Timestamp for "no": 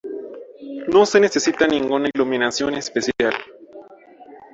0.91-1.05